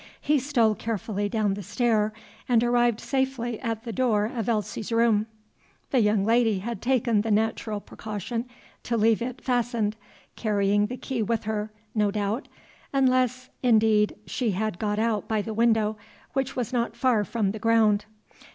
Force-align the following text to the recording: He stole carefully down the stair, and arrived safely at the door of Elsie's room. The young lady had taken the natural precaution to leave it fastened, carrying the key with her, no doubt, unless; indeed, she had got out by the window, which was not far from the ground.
He 0.19 0.39
stole 0.39 0.73
carefully 0.73 1.29
down 1.29 1.53
the 1.53 1.61
stair, 1.61 2.11
and 2.49 2.63
arrived 2.63 2.99
safely 2.99 3.59
at 3.59 3.83
the 3.83 3.93
door 3.93 4.25
of 4.25 4.49
Elsie's 4.49 4.91
room. 4.91 5.27
The 5.91 5.99
young 5.99 6.25
lady 6.25 6.57
had 6.57 6.81
taken 6.81 7.21
the 7.21 7.29
natural 7.29 7.79
precaution 7.79 8.45
to 8.81 8.97
leave 8.97 9.21
it 9.21 9.43
fastened, 9.43 9.95
carrying 10.35 10.87
the 10.87 10.97
key 10.97 11.21
with 11.21 11.43
her, 11.43 11.71
no 11.93 12.09
doubt, 12.09 12.47
unless; 12.91 13.49
indeed, 13.61 14.15
she 14.25 14.53
had 14.53 14.79
got 14.79 14.97
out 14.97 15.27
by 15.27 15.43
the 15.43 15.53
window, 15.53 15.97
which 16.33 16.55
was 16.55 16.73
not 16.73 16.95
far 16.95 17.23
from 17.23 17.51
the 17.51 17.59
ground. 17.59 18.05